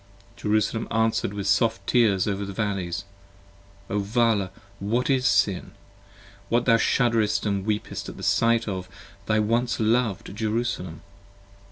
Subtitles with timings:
[0.35, 3.05] Jerusalem answer'd with soft tears over the valleys.
[3.87, 5.73] Vala what is Sin?
[6.49, 8.89] that thou shudderest and weepest At sight of
[9.27, 11.01] thy once lov'd Jerusalem!